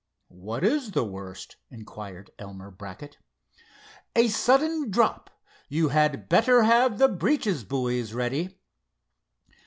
[0.37, 3.19] "What is the worst?" inquired Elmer Brackett.
[4.15, 5.29] "A sudden drop.
[5.69, 8.57] You had better have the breeches buoys ready."